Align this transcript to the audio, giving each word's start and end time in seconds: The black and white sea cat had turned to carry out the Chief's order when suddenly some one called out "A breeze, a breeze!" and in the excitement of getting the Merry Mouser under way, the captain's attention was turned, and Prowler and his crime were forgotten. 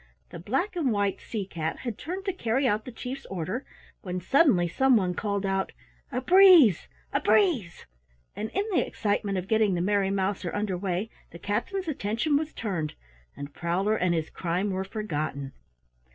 The 0.31 0.39
black 0.39 0.75
and 0.75 0.91
white 0.91 1.21
sea 1.21 1.45
cat 1.45 1.81
had 1.81 1.95
turned 1.95 2.25
to 2.25 2.33
carry 2.33 2.67
out 2.67 2.85
the 2.85 2.91
Chief's 2.91 3.27
order 3.27 3.67
when 4.01 4.19
suddenly 4.19 4.67
some 4.67 4.95
one 4.97 5.13
called 5.13 5.45
out 5.45 5.73
"A 6.11 6.21
breeze, 6.21 6.87
a 7.13 7.19
breeze!" 7.19 7.85
and 8.35 8.49
in 8.55 8.65
the 8.71 8.83
excitement 8.83 9.37
of 9.37 9.47
getting 9.47 9.75
the 9.75 9.79
Merry 9.81 10.09
Mouser 10.09 10.49
under 10.55 10.75
way, 10.75 11.11
the 11.29 11.37
captain's 11.37 11.87
attention 11.87 12.35
was 12.35 12.51
turned, 12.51 12.95
and 13.37 13.53
Prowler 13.53 13.95
and 13.95 14.15
his 14.15 14.31
crime 14.31 14.71
were 14.71 14.83
forgotten. 14.85 15.53